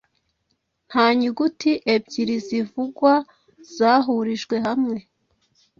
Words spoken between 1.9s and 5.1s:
ebyiri zivugwa zahurijwe hamwe